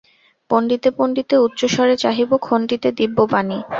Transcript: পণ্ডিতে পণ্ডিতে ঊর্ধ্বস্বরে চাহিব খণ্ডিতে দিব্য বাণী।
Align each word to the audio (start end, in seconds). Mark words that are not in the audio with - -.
পণ্ডিতে 0.49 0.89
পণ্ডিতে 0.97 1.35
ঊর্ধ্বস্বরে 1.37 1.95
চাহিব 1.97 2.29
খণ্ডিতে 2.41 2.89
দিব্য 2.97 3.17
বাণী। 3.31 3.57